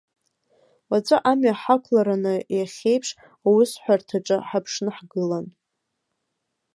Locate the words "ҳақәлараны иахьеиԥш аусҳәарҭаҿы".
1.61-4.37